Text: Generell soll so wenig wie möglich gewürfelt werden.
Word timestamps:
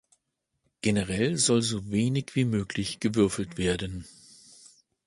Generell 0.81 1.37
soll 1.37 1.61
so 1.61 1.91
wenig 1.91 2.31
wie 2.33 2.45
möglich 2.45 2.99
gewürfelt 2.99 3.59
werden. 3.59 4.07